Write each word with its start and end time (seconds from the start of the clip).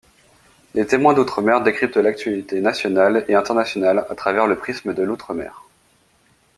Les 0.73 0.87
témoins 0.87 1.13
d'outre-mer 1.13 1.61
décrypte 1.61 1.95
l'actualité 1.97 2.59
nationale 2.59 3.23
et 3.27 3.35
internationale 3.35 4.03
à 4.09 4.15
travers 4.15 4.47
le 4.47 4.57
prisme 4.57 4.95
de 4.95 5.03
l'outre-mer. 5.03 5.61